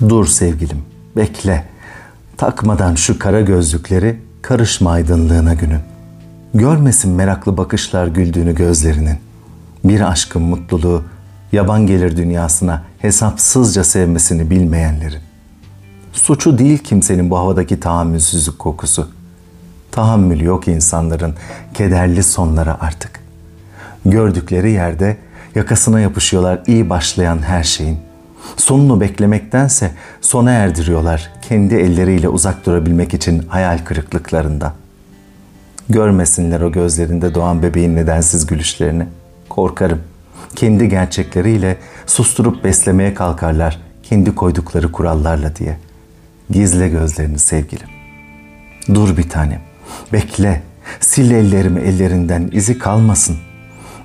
[0.00, 0.78] Dur sevgilim,
[1.16, 1.64] bekle.
[2.36, 5.80] Takmadan şu kara gözlükleri karışma aydınlığına günün.
[6.54, 9.18] Görmesin meraklı bakışlar güldüğünü gözlerinin.
[9.84, 11.02] Bir aşkın mutluluğu
[11.52, 15.20] yaban gelir dünyasına hesapsızca sevmesini bilmeyenlerin.
[16.12, 19.08] Suçu değil kimsenin bu havadaki tahammülsüzlük kokusu.
[19.90, 21.34] Tahammül yok insanların
[21.74, 23.20] kederli sonlara artık.
[24.04, 25.16] Gördükleri yerde
[25.54, 28.07] yakasına yapışıyorlar iyi başlayan her şeyin.
[28.56, 34.74] Sonunu beklemektense sona erdiriyorlar kendi elleriyle uzak durabilmek için hayal kırıklıklarında.
[35.88, 39.06] Görmesinler o gözlerinde doğan bebeğin nedensiz gülüşlerini.
[39.48, 40.00] Korkarım.
[40.56, 45.76] Kendi gerçekleriyle susturup beslemeye kalkarlar kendi koydukları kurallarla diye.
[46.50, 47.88] Gizle gözlerini sevgilim.
[48.94, 49.60] Dur bir tanem.
[50.12, 50.62] Bekle.
[51.10, 53.36] Sil ellerimi ellerinden izi kalmasın.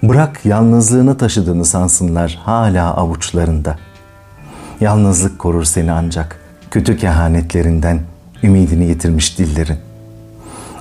[0.03, 3.77] Bırak yalnızlığını taşıdığını sansınlar hala avuçlarında.
[4.81, 6.39] Yalnızlık korur seni ancak
[6.71, 7.99] kötü kehanetlerinden
[8.43, 9.77] ümidini yitirmiş dillerin.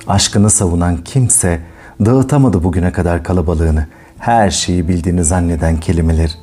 [0.07, 1.59] Aşkını savunan kimse
[2.05, 3.87] dağıtamadı bugüne kadar kalabalığını,
[4.19, 6.37] her şeyi bildiğini zanneden kelimeler.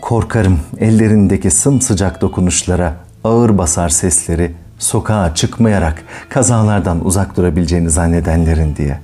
[0.00, 9.00] Korkarım ellerindeki sımsıcak dokunuşlara ağır basar sesleri sokağa çıkmayarak kazalardan uzak durabileceğini zannedenlerin diye.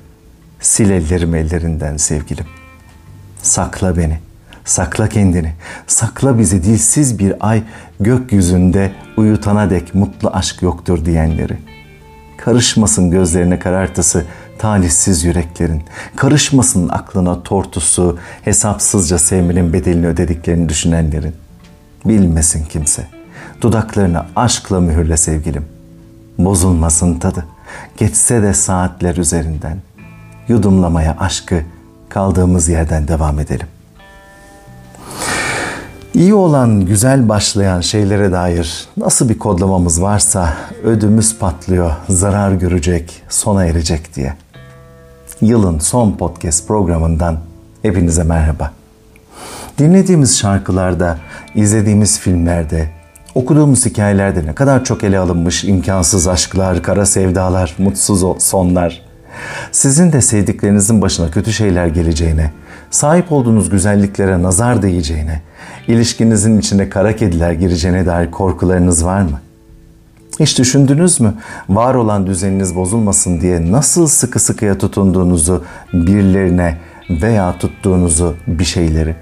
[0.70, 2.46] Sil ellerimi ellerinden sevgilim.
[3.42, 4.18] Sakla beni,
[4.64, 5.52] sakla kendini,
[5.86, 7.62] sakla bizi dilsiz bir ay
[8.00, 11.56] gökyüzünde uyutana dek mutlu aşk yoktur diyenleri.
[12.36, 14.24] Karışmasın gözlerine karartısı
[14.58, 15.82] talihsiz yüreklerin,
[16.16, 21.34] karışmasın aklına tortusu, hesapsızca sevmenin bedelini ödediklerini düşünenlerin.
[22.04, 23.06] Bilmesin kimse.
[23.60, 25.64] Dudaklarını aşkla mühürle sevgilim.
[26.38, 27.46] Bozulmasın tadı.
[27.96, 29.78] Geçse de saatler üzerinden.
[30.48, 31.62] Yudumlamaya aşkı
[32.08, 33.66] kaldığımız yerden devam edelim.
[36.14, 43.64] İyi olan, güzel başlayan şeylere dair nasıl bir kodlamamız varsa ödümüz patlıyor, zarar görecek, sona
[43.64, 44.34] erecek diye.
[45.40, 47.38] Yılın son podcast programından
[47.82, 48.72] hepinize merhaba.
[49.78, 51.18] Dinlediğimiz şarkılarda,
[51.54, 52.90] izlediğimiz filmlerde,
[53.34, 59.09] okuduğumuz hikayelerde ne kadar çok ele alınmış imkansız aşklar, kara sevdalar, mutsuz sonlar.
[59.72, 62.50] Sizin de sevdiklerinizin başına kötü şeyler geleceğine,
[62.90, 65.42] sahip olduğunuz güzelliklere nazar değeceğine,
[65.88, 69.40] ilişkinizin içine kara kediler gireceğine dair korkularınız var mı?
[70.40, 71.34] Hiç düşündünüz mü?
[71.68, 76.78] Var olan düzeniniz bozulmasın diye nasıl sıkı sıkıya tutunduğunuzu birilerine
[77.10, 79.16] veya tuttuğunuzu bir şeyleri.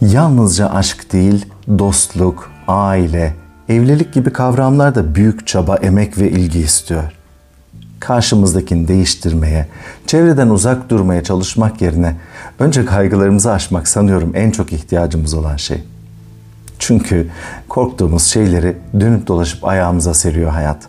[0.00, 1.46] Yalnızca aşk değil,
[1.78, 3.34] dostluk, aile,
[3.68, 7.19] evlilik gibi kavramlar da büyük çaba, emek ve ilgi istiyor.
[8.00, 9.66] Karşımızdakini değiştirmeye,
[10.06, 12.16] çevreden uzak durmaya çalışmak yerine
[12.58, 15.82] önce kaygılarımızı aşmak sanıyorum en çok ihtiyacımız olan şey.
[16.78, 17.30] Çünkü
[17.68, 20.88] korktuğumuz şeyleri dönüp dolaşıp ayağımıza seriyor hayat.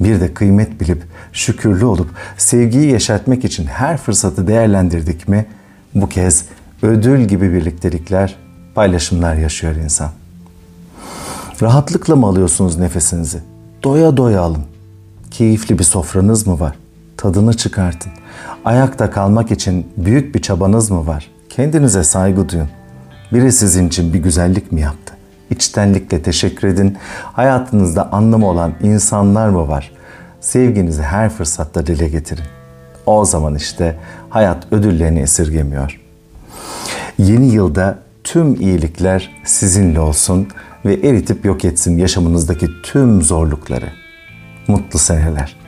[0.00, 5.46] Bir de kıymet bilip şükürlü olup sevgiyi yaşatmak için her fırsatı değerlendirdik mi
[5.94, 6.44] bu kez
[6.82, 8.36] ödül gibi birliktelikler,
[8.74, 10.10] paylaşımlar yaşıyor insan.
[11.62, 13.38] Rahatlıkla mı alıyorsunuz nefesinizi?
[13.82, 14.71] Doya doya alın.
[15.32, 16.76] Keyifli bir sofranız mı var?
[17.16, 18.12] Tadını çıkartın.
[18.64, 21.30] Ayakta kalmak için büyük bir çabanız mı var?
[21.48, 22.68] Kendinize saygı duyun.
[23.32, 25.14] Biri sizin için bir güzellik mi yaptı?
[25.50, 26.96] İçtenlikle teşekkür edin.
[27.22, 29.92] Hayatınızda anlamı olan insanlar mı var?
[30.40, 32.44] Sevginizi her fırsatta dile getirin.
[33.06, 33.96] O zaman işte
[34.30, 36.00] hayat ödüllerini esirgemiyor.
[37.18, 40.48] Yeni yılda tüm iyilikler sizinle olsun
[40.84, 44.01] ve eritip yok etsin yaşamınızdaki tüm zorlukları.
[44.68, 45.61] Mutlu seneler.